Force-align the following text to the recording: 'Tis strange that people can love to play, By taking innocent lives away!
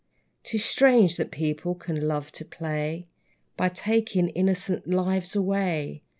'Tis 0.41 0.65
strange 0.65 1.15
that 1.15 1.29
people 1.29 1.75
can 1.75 2.07
love 2.07 2.31
to 2.31 2.43
play, 2.43 3.07
By 3.55 3.67
taking 3.69 4.29
innocent 4.29 4.87
lives 4.87 5.35
away! 5.35 6.01